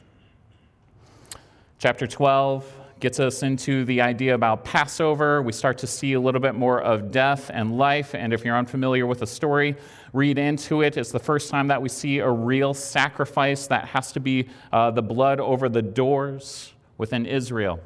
[1.79, 2.65] Chapter 12,
[3.03, 5.43] gets us into the idea about Passover.
[5.43, 8.15] We start to see a little bit more of death and life.
[8.15, 9.75] And if you're unfamiliar with the story,
[10.13, 10.97] read into it.
[10.97, 14.93] It's the first time that we see a real sacrifice that has to be uh,
[14.93, 17.81] the blood over the doors within Israel.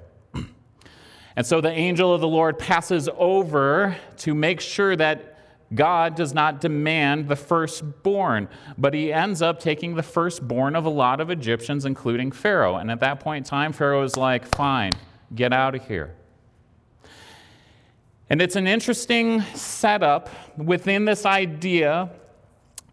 [1.37, 5.39] and so the angel of the Lord passes over to make sure that
[5.75, 8.49] God does not demand the firstborn,
[8.79, 12.77] but he ends up taking the firstborn of a lot of Egyptians, including Pharaoh.
[12.77, 14.97] And at that point in time, Pharaoh is like, fine,
[15.35, 16.15] get out of here.
[18.29, 22.11] And it's an interesting setup within this idea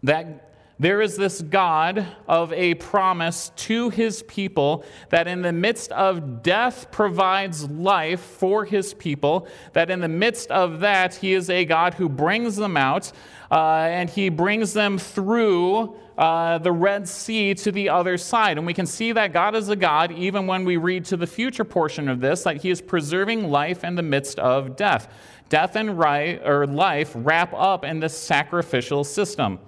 [0.02, 5.92] that there is this God of a promise to his people that in the midst
[5.92, 11.48] of death provides life for his people, that in the midst of that, he is
[11.48, 13.12] a God who brings them out
[13.50, 18.56] uh, and he brings them through uh, the Red Sea to the other side.
[18.56, 21.26] And we can see that God is a God, even when we read to the
[21.26, 25.12] future portion of this, that he is preserving life in the midst of death.
[25.48, 29.58] Death and right, or life wrap up in this sacrificial system.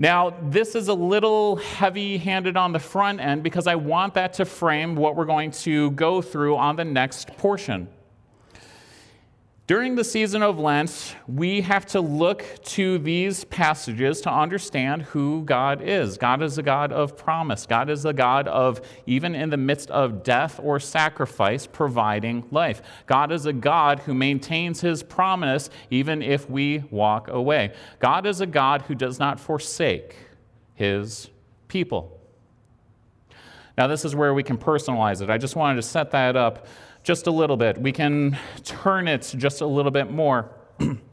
[0.00, 4.32] Now, this is a little heavy handed on the front end because I want that
[4.34, 7.88] to frame what we're going to go through on the next portion.
[9.68, 15.42] During the season of Lent, we have to look to these passages to understand who
[15.44, 16.16] God is.
[16.16, 17.66] God is a God of promise.
[17.66, 22.80] God is a God of, even in the midst of death or sacrifice, providing life.
[23.04, 27.74] God is a God who maintains his promise even if we walk away.
[27.98, 30.16] God is a God who does not forsake
[30.76, 31.28] his
[31.68, 32.18] people.
[33.76, 35.28] Now, this is where we can personalize it.
[35.28, 36.66] I just wanted to set that up
[37.02, 37.78] just a little bit.
[37.78, 40.50] We can turn it just a little bit more.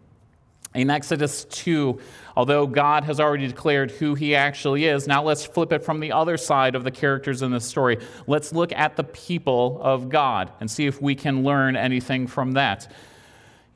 [0.76, 2.00] In Exodus 2,
[2.36, 6.12] although God has already declared who he actually is, now let's flip it from the
[6.12, 7.98] other side of the characters in the story.
[8.28, 12.52] Let's look at the people of God and see if we can learn anything from
[12.54, 12.92] that.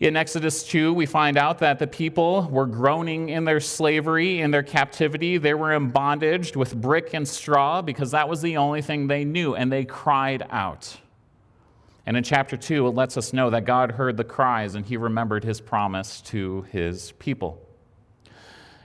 [0.01, 4.51] In Exodus 2, we find out that the people were groaning in their slavery, in
[4.51, 5.37] their captivity.
[5.37, 9.23] They were in bondage with brick and straw because that was the only thing they
[9.23, 10.97] knew, and they cried out.
[12.09, 14.97] And in chapter 2, it lets us know that God heard the cries and he
[14.97, 17.61] remembered his promise to his people.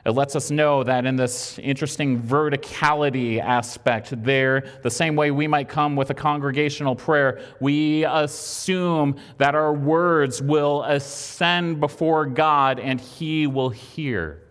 [0.05, 5.47] It lets us know that in this interesting verticality aspect, there, the same way we
[5.47, 12.79] might come with a congregational prayer, we assume that our words will ascend before God
[12.79, 14.43] and He will hear.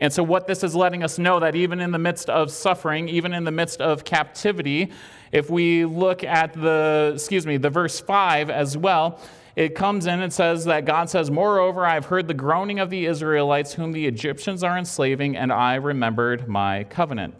[0.00, 3.08] And so, what this is letting us know that even in the midst of suffering,
[3.08, 4.92] even in the midst of captivity,
[5.32, 9.20] if we look at the, excuse me, the verse 5 as well,
[9.56, 13.06] it comes in and says that God says, Moreover, I've heard the groaning of the
[13.06, 17.34] Israelites, whom the Egyptians are enslaving, and I remembered my covenant.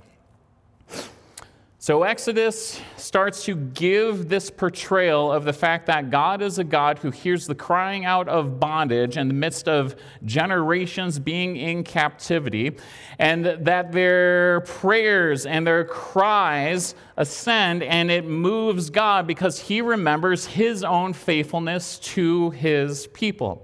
[1.86, 6.98] So Exodus starts to give this portrayal of the fact that God is a God
[6.98, 12.76] who hears the crying out of bondage in the midst of generations being in captivity,
[13.20, 20.44] and that their prayers and their cries ascend, and it moves God because he remembers
[20.44, 23.62] his own faithfulness to his people.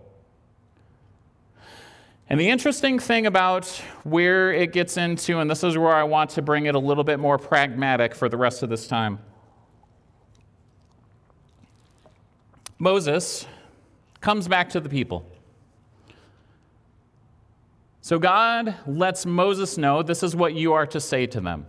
[2.32, 3.66] And the interesting thing about
[4.04, 7.04] where it gets into, and this is where I want to bring it a little
[7.04, 9.18] bit more pragmatic for the rest of this time.
[12.78, 13.46] Moses
[14.22, 15.30] comes back to the people.
[18.00, 21.66] So God lets Moses know this is what you are to say to them.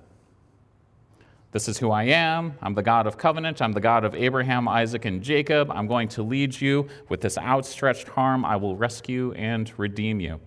[1.51, 2.57] This is who I am.
[2.61, 3.61] I'm the God of covenant.
[3.61, 5.70] I'm the God of Abraham, Isaac, and Jacob.
[5.72, 8.45] I'm going to lead you with this outstretched arm.
[8.45, 10.39] I will rescue and redeem you.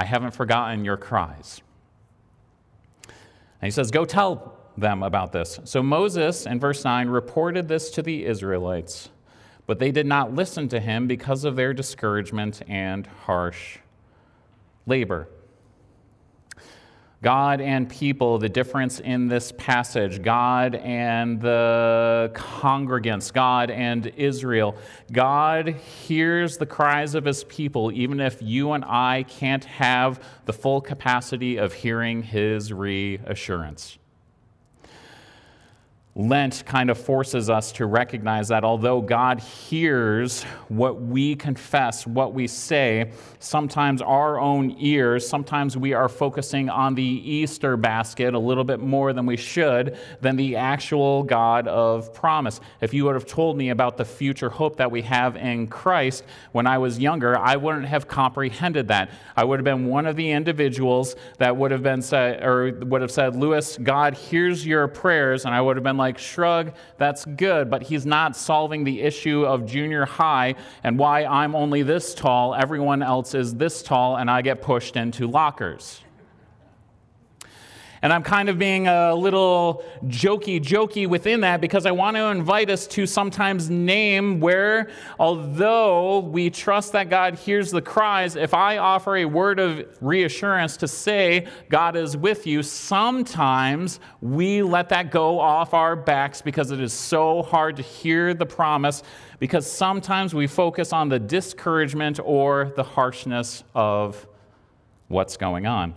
[0.00, 1.60] I haven't forgotten your cries.
[3.06, 5.60] And he says, Go tell them about this.
[5.64, 9.10] So Moses, in verse 9, reported this to the Israelites,
[9.66, 13.76] but they did not listen to him because of their discouragement and harsh
[14.86, 15.28] labor.
[17.22, 24.74] God and people, the difference in this passage, God and the congregants, God and Israel.
[25.12, 30.54] God hears the cries of his people, even if you and I can't have the
[30.54, 33.98] full capacity of hearing his reassurance.
[36.16, 42.34] Lent kind of forces us to recognize that although God hears what we confess, what
[42.34, 48.38] we say, sometimes our own ears, sometimes we are focusing on the Easter basket a
[48.38, 52.60] little bit more than we should than the actual God of promise.
[52.80, 56.24] If you would have told me about the future hope that we have in Christ
[56.50, 59.12] when I was younger, I wouldn't have comprehended that.
[59.36, 63.00] I would have been one of the individuals that would have been said, or would
[63.00, 67.24] have said, Lewis, God hears your prayers, and I would have been like, shrug, that's
[67.24, 72.14] good, but he's not solving the issue of junior high and why I'm only this
[72.14, 76.00] tall, everyone else is this tall, and I get pushed into lockers.
[78.02, 82.24] And I'm kind of being a little jokey, jokey within that because I want to
[82.26, 84.88] invite us to sometimes name where,
[85.18, 90.78] although we trust that God hears the cries, if I offer a word of reassurance
[90.78, 96.70] to say God is with you, sometimes we let that go off our backs because
[96.70, 99.02] it is so hard to hear the promise
[99.38, 104.26] because sometimes we focus on the discouragement or the harshness of
[105.08, 105.94] what's going on.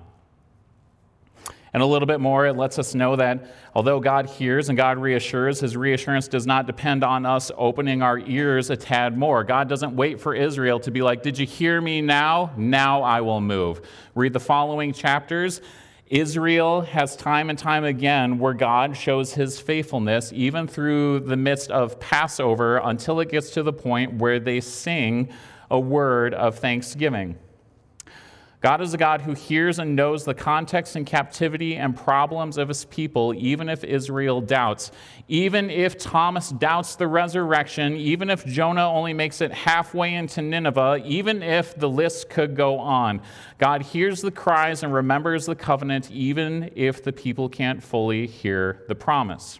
[1.73, 4.99] And a little bit more, it lets us know that although God hears and God
[4.99, 9.43] reassures, his reassurance does not depend on us opening our ears a tad more.
[9.43, 12.51] God doesn't wait for Israel to be like, Did you hear me now?
[12.55, 13.81] Now I will move.
[14.13, 15.61] Read the following chapters.
[16.07, 21.71] Israel has time and time again where God shows his faithfulness, even through the midst
[21.71, 25.33] of Passover, until it gets to the point where they sing
[25.71, 27.35] a word of thanksgiving.
[28.63, 32.69] God is a God who hears and knows the context and captivity and problems of
[32.69, 34.89] his people, even if Israel doubts.
[35.27, 41.01] Even if Thomas doubts the resurrection, even if Jonah only makes it halfway into Nineveh,
[41.03, 43.21] even if the list could go on.
[43.57, 48.85] God hears the cries and remembers the covenant, even if the people can't fully hear
[48.87, 49.59] the promise.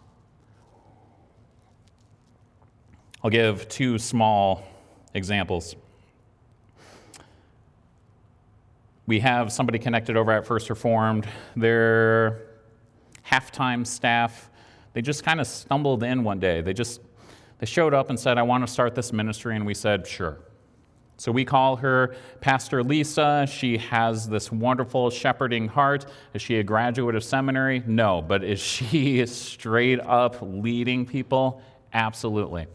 [3.22, 4.64] I'll give two small
[5.14, 5.76] examples.
[9.06, 11.28] We have somebody connected over at First Reformed.
[11.56, 12.42] Their
[13.30, 14.50] halftime staff,
[14.94, 16.62] they just kind of stumbled in one day.
[16.62, 17.02] They just
[17.60, 20.40] they showed up and said, "I want to start this ministry," and we said, "Sure."
[21.18, 23.48] So we call her Pastor Lisa.
[23.50, 26.06] She has this wonderful shepherding heart.
[26.34, 27.84] Is she a graduate of seminary?
[27.86, 31.62] No, but is she straight up leading people?
[31.94, 32.68] Absolutely.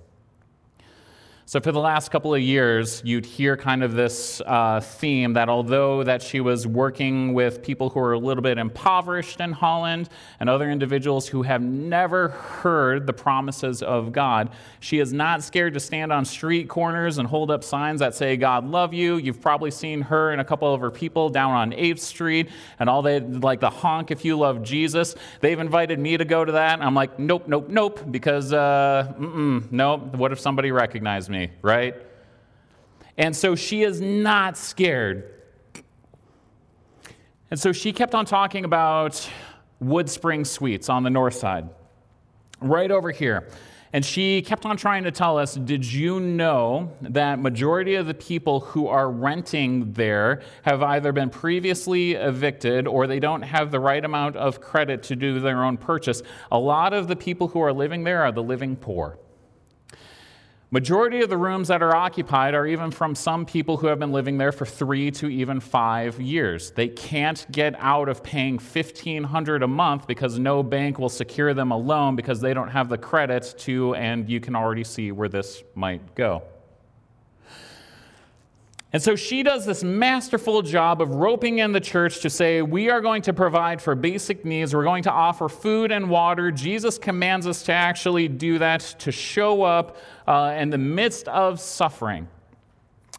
[1.49, 5.49] So for the last couple of years, you'd hear kind of this uh, theme that
[5.49, 10.11] although that she was working with people who are a little bit impoverished in Holland
[10.40, 15.72] and other individuals who have never heard the promises of God, she is not scared
[15.72, 19.16] to stand on street corners and hold up signs that say God love you.
[19.16, 22.90] You've probably seen her and a couple of her people down on 8th Street and
[22.90, 25.14] all they like the honk if you love Jesus.
[25.40, 26.82] They've invited me to go to that.
[26.82, 30.14] I'm like, nope, nope, nope, because uh, nope.
[30.14, 31.38] What if somebody recognized me?
[31.62, 31.95] Right?
[33.16, 35.34] And so she is not scared.
[37.51, 39.28] And so she kept on talking about
[39.80, 41.68] Wood Spring Suites on the north side,
[42.61, 43.49] right over here.
[43.93, 48.12] And she kept on trying to tell us, did you know that majority of the
[48.12, 53.80] people who are renting there have either been previously evicted or they don't have the
[53.80, 56.22] right amount of credit to do their own purchase?
[56.53, 59.18] A lot of the people who are living there are the living poor.
[60.70, 64.12] Majority of the rooms that are occupied are even from some people who have been
[64.12, 66.72] living there for three to even five years.
[66.72, 71.70] They can't get out of paying $1,500 a month because no bank will secure them
[71.70, 75.30] a loan because they don't have the credit to, and you can already see where
[75.30, 76.42] this might go.
[78.90, 82.88] And so she does this masterful job of roping in the church to say, We
[82.88, 84.74] are going to provide for basic needs.
[84.74, 86.50] We're going to offer food and water.
[86.50, 89.98] Jesus commands us to actually do that, to show up
[90.28, 92.28] uh, in the midst of suffering.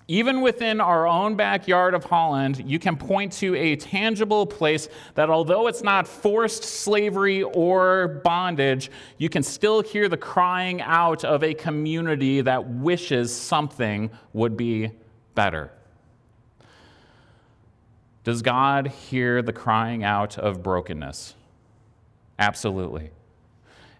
[0.08, 5.30] Even within our own backyard of Holland, you can point to a tangible place that,
[5.30, 11.44] although it's not forced slavery or bondage, you can still hear the crying out of
[11.44, 14.92] a community that wishes something would be
[15.34, 15.72] better?
[18.24, 21.34] Does God hear the crying out of brokenness?
[22.38, 23.10] Absolutely.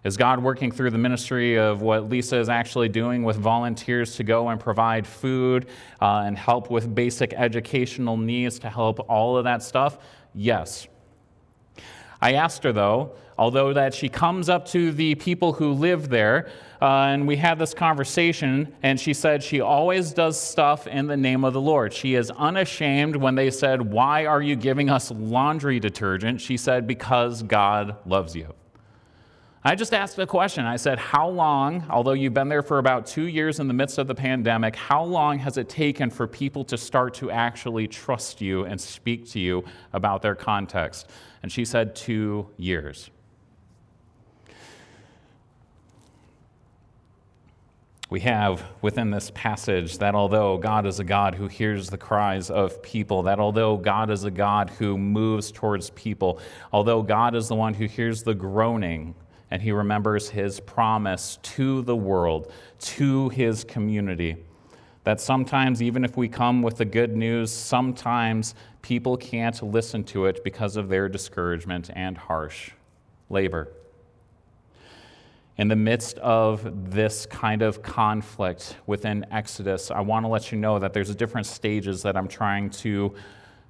[0.02, 4.24] Is God working through the ministry of what Lisa is actually doing with volunteers to
[4.24, 5.66] go and provide food
[6.00, 9.98] uh, and help with basic educational needs to help all of that stuff?
[10.34, 10.88] Yes.
[12.22, 16.50] I asked her, though, although that she comes up to the people who live there,
[16.80, 21.16] uh, and we had this conversation, and she said she always does stuff in the
[21.16, 21.92] name of the Lord.
[21.92, 26.40] She is unashamed when they said, Why are you giving us laundry detergent?
[26.40, 28.54] She said, Because God loves you.
[29.62, 30.64] I just asked a question.
[30.64, 33.98] I said, How long, although you've been there for about two years in the midst
[33.98, 38.40] of the pandemic, how long has it taken for people to start to actually trust
[38.40, 41.10] you and speak to you about their context?
[41.42, 43.10] And she said, Two years.
[48.10, 52.50] we have within this passage that although God is a God who hears the cries
[52.50, 56.40] of people, that although God is a God who moves towards people,
[56.72, 59.14] although God is the one who hears the groaning
[59.50, 64.36] and he remembers his promise to the world, to his community,
[65.04, 70.26] that sometimes, even if we come with the good news, sometimes people can't listen to
[70.26, 72.70] it because of their discouragement and harsh
[73.28, 73.68] labor
[75.60, 80.56] in the midst of this kind of conflict within Exodus, I want to let you
[80.56, 83.14] know that there's different stages that I'm trying to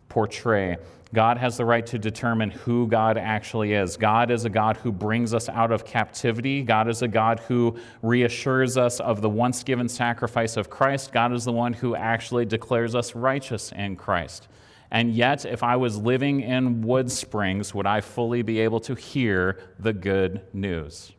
[0.08, 0.76] portray.
[1.12, 3.96] God has the right to determine who God actually is.
[3.96, 6.62] God is a God who brings us out of captivity.
[6.62, 11.12] God is a God who reassures us of the once given sacrifice of Christ.
[11.12, 14.46] God is the one who actually declares us righteous in Christ.
[14.92, 18.94] And yet, if I was living in Wood Springs, would I fully be able to
[18.94, 21.12] hear the good news?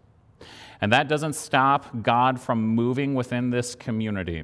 [0.79, 4.43] And that doesn't stop God from moving within this community.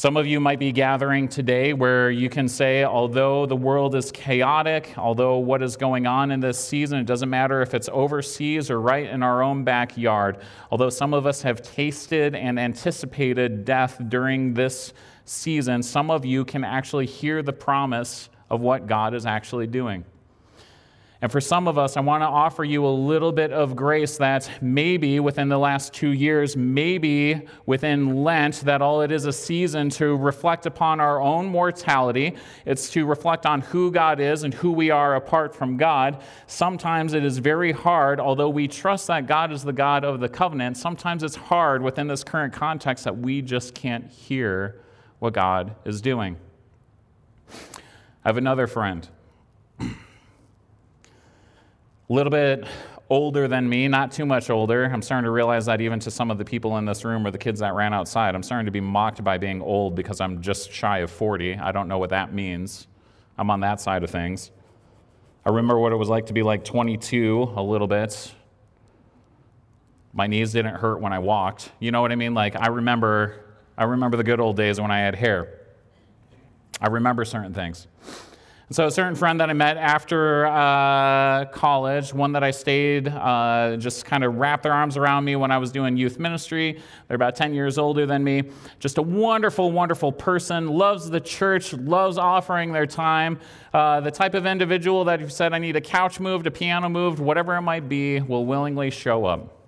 [0.00, 4.10] Some of you might be gathering today where you can say, although the world is
[4.10, 8.70] chaotic, although what is going on in this season, it doesn't matter if it's overseas
[8.70, 10.38] or right in our own backyard,
[10.70, 14.94] although some of us have tasted and anticipated death during this
[15.26, 20.06] season, some of you can actually hear the promise of what God is actually doing.
[21.22, 24.16] And for some of us, I want to offer you a little bit of grace
[24.16, 29.32] that maybe within the last two years, maybe within Lent, that all it is a
[29.32, 32.36] season to reflect upon our own mortality.
[32.64, 36.22] It's to reflect on who God is and who we are apart from God.
[36.46, 40.28] Sometimes it is very hard, although we trust that God is the God of the
[40.28, 44.80] covenant, sometimes it's hard within this current context that we just can't hear
[45.18, 46.38] what God is doing.
[47.52, 49.06] I have another friend
[52.10, 52.64] a little bit
[53.08, 54.84] older than me, not too much older.
[54.84, 57.30] I'm starting to realize that even to some of the people in this room or
[57.30, 60.42] the kids that ran outside, I'm starting to be mocked by being old because I'm
[60.42, 61.54] just shy of 40.
[61.54, 62.88] I don't know what that means.
[63.38, 64.50] I'm on that side of things.
[65.46, 68.34] I remember what it was like to be like 22 a little bit.
[70.12, 71.70] My knees didn't hurt when I walked.
[71.78, 72.34] You know what I mean?
[72.34, 73.44] Like, I remember
[73.78, 75.60] I remember the good old days when I had hair.
[76.80, 77.86] I remember certain things.
[78.72, 83.76] So, a certain friend that I met after uh, college, one that I stayed, uh,
[83.76, 86.80] just kind of wrapped their arms around me when I was doing youth ministry.
[87.08, 88.44] They're about 10 years older than me.
[88.78, 93.40] Just a wonderful, wonderful person, loves the church, loves offering their time.
[93.74, 96.52] Uh, the type of individual that if you said, I need a couch moved, a
[96.52, 99.59] piano moved, whatever it might be, will willingly show up.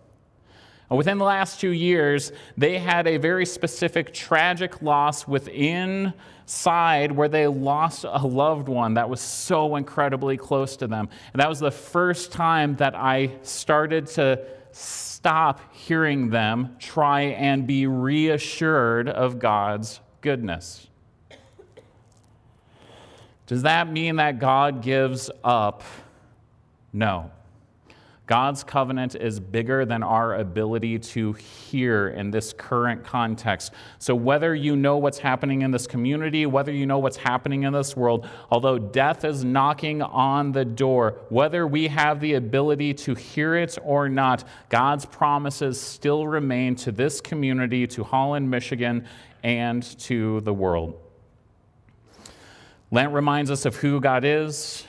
[0.94, 6.12] Within the last two years, they had a very specific tragic loss within
[6.44, 11.08] side where they lost a loved one that was so incredibly close to them.
[11.32, 17.66] And that was the first time that I started to stop hearing them try and
[17.66, 20.88] be reassured of God's goodness.
[23.46, 25.82] Does that mean that God gives up?
[26.92, 27.30] No.
[28.32, 33.74] God's covenant is bigger than our ability to hear in this current context.
[33.98, 37.74] So, whether you know what's happening in this community, whether you know what's happening in
[37.74, 43.14] this world, although death is knocking on the door, whether we have the ability to
[43.14, 49.06] hear it or not, God's promises still remain to this community, to Holland, Michigan,
[49.42, 50.98] and to the world.
[52.90, 54.86] Lent reminds us of who God is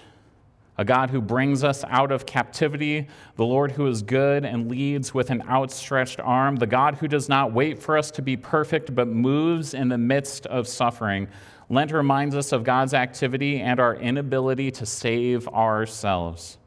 [0.77, 5.13] a God who brings us out of captivity, the Lord who is good and leads
[5.13, 8.95] with an outstretched arm, the God who does not wait for us to be perfect
[8.95, 11.27] but moves in the midst of suffering.
[11.69, 16.57] Lent reminds us of God's activity and our inability to save ourselves.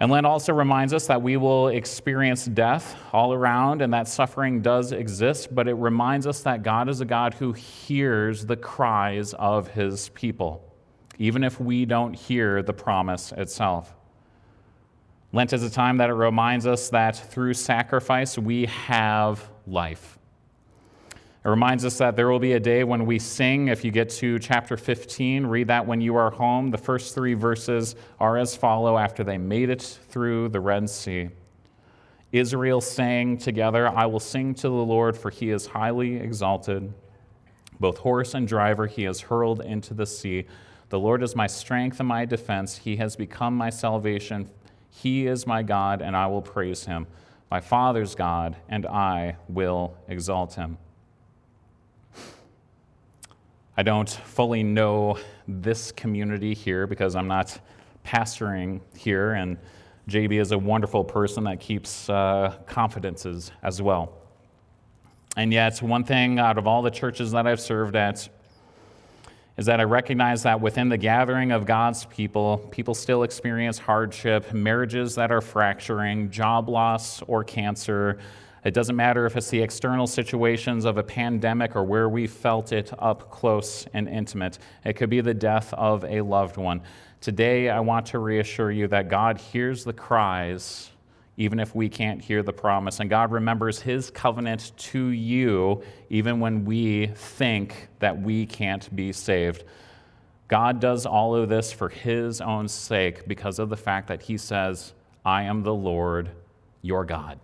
[0.00, 4.60] And Lent also reminds us that we will experience death all around and that suffering
[4.60, 9.32] does exist, but it reminds us that God is a God who hears the cries
[9.34, 10.71] of his people
[11.18, 13.94] even if we don't hear the promise itself.
[15.32, 20.18] Lent is a time that it reminds us that through sacrifice we have life.
[21.44, 23.68] It reminds us that there will be a day when we sing.
[23.68, 26.70] If you get to chapter 15, read that when you are home.
[26.70, 31.30] The first three verses are as follow after they made it through the Red Sea.
[32.30, 36.92] Israel sang together, I will sing to the Lord, for he is highly exalted.
[37.80, 40.46] Both horse and driver he has hurled into the sea.
[40.92, 42.76] The Lord is my strength and my defense.
[42.76, 44.50] He has become my salvation.
[44.90, 47.06] He is my God, and I will praise him.
[47.50, 50.76] My Father's God, and I will exalt him.
[53.74, 55.18] I don't fully know
[55.48, 57.58] this community here because I'm not
[58.04, 59.56] pastoring here, and
[60.10, 64.12] JB is a wonderful person that keeps uh, confidences as well.
[65.38, 68.28] And yet, one thing out of all the churches that I've served at,
[69.56, 74.52] is that I recognize that within the gathering of God's people, people still experience hardship,
[74.52, 78.18] marriages that are fracturing, job loss or cancer.
[78.64, 82.72] It doesn't matter if it's the external situations of a pandemic or where we felt
[82.72, 84.58] it up close and intimate.
[84.84, 86.80] It could be the death of a loved one.
[87.20, 90.91] Today, I want to reassure you that God hears the cries
[91.36, 93.00] even if we can't hear the promise.
[93.00, 99.12] And God remembers his covenant to you, even when we think that we can't be
[99.12, 99.64] saved.
[100.48, 104.36] God does all of this for his own sake because of the fact that he
[104.36, 104.92] says,
[105.24, 106.30] I am the Lord,
[106.82, 107.38] your God.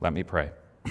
[0.00, 0.50] Let me pray.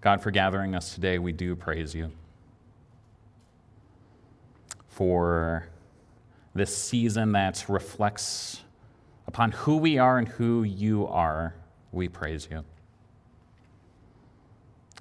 [0.00, 2.10] God, for gathering us today, we do praise you.
[4.88, 5.69] For
[6.54, 8.62] this season that reflects
[9.26, 11.54] upon who we are and who you are,
[11.92, 12.64] we praise you.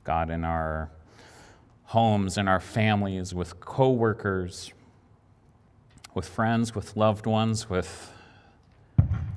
[0.03, 0.91] God, in our
[1.85, 4.71] homes, in our families, with coworkers,
[6.13, 8.13] with friends, with loved ones, with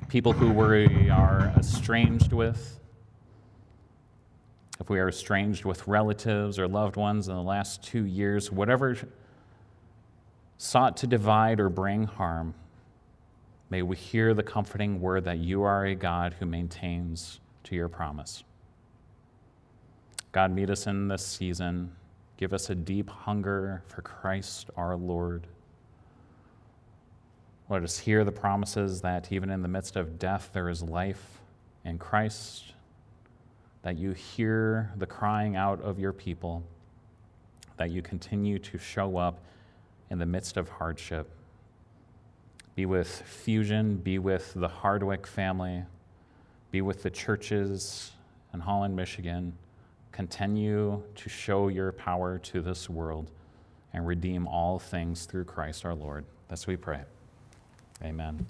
[0.07, 2.79] people who we are estranged with,
[4.79, 8.95] if we are estranged with relatives or loved ones in the last two years, whatever
[10.63, 12.53] sought to divide or bring harm,
[13.69, 17.89] may we hear the comforting word that you are a God who maintains to your
[17.89, 18.45] promise.
[20.31, 21.91] God, meet us in this season.
[22.37, 25.47] Give us a deep hunger for Christ our Lord.
[27.67, 31.41] Let us hear the promises that even in the midst of death there is life
[31.83, 32.73] in Christ,
[33.81, 36.63] that you hear the crying out of your people,
[37.75, 39.39] that you continue to show up
[40.13, 41.27] in the midst of hardship.
[42.75, 45.83] Be with Fusion, be with the Hardwick family,
[46.69, 48.11] be with the churches
[48.53, 49.53] in Holland, Michigan.
[50.11, 53.31] Continue to show your power to this world
[53.91, 56.25] and redeem all things through Christ our Lord.
[56.47, 57.01] That's we pray.
[58.03, 58.45] Amen.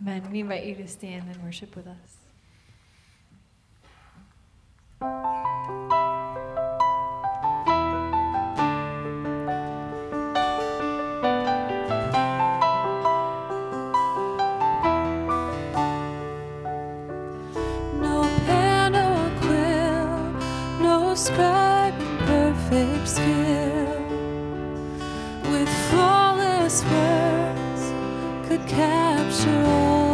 [0.00, 0.28] Amen.
[0.32, 2.21] We invite you to stand and worship with us.
[25.50, 30.11] with flawless words could capture all.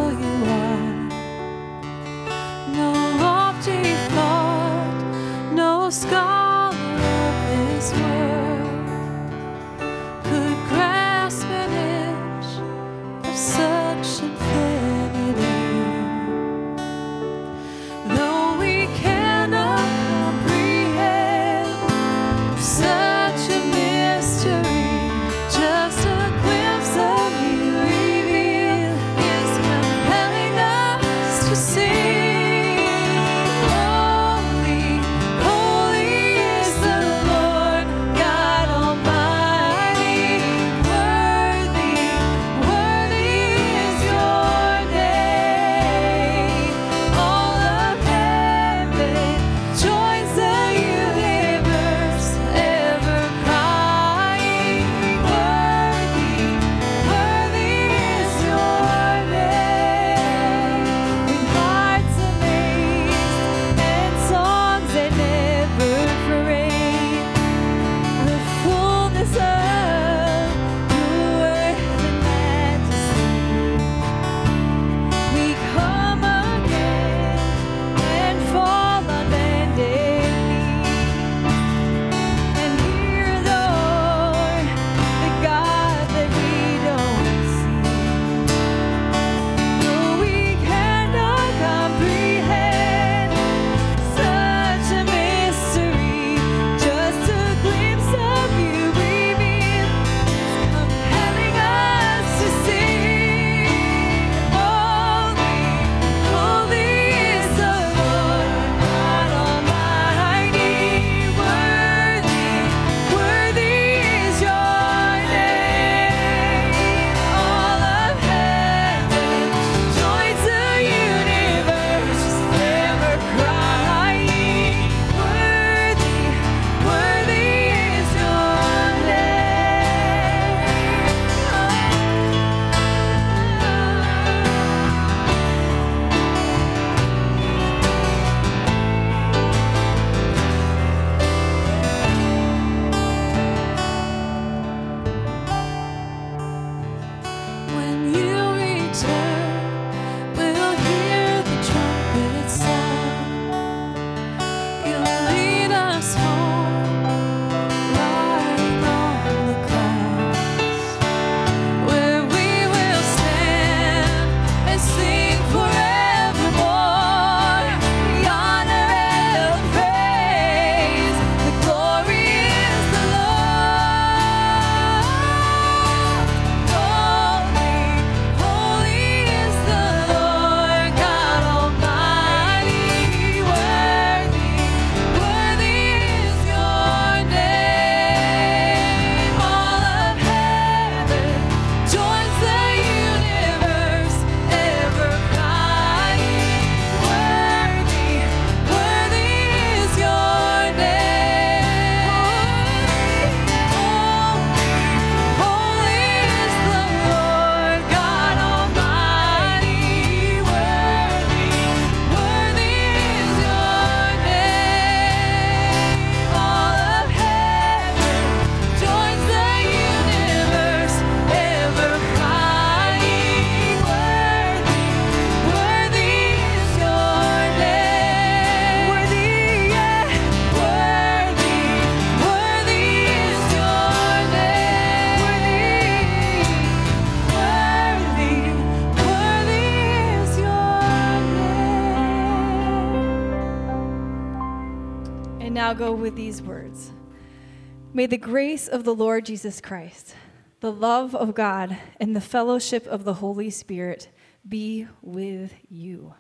[247.99, 250.15] May the grace of the Lord Jesus Christ,
[250.61, 254.09] the love of God, and the fellowship of the Holy Spirit
[254.49, 256.15] be with you.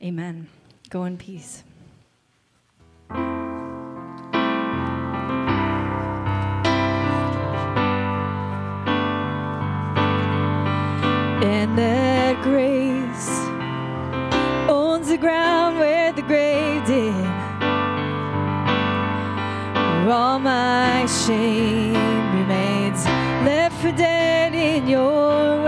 [0.00, 0.46] Amen.
[0.90, 1.64] Go in peace.
[11.40, 13.28] And that grace
[14.70, 15.91] owns the ground where
[20.12, 21.94] all my shame
[22.38, 23.06] remains
[23.46, 25.61] left for dead in your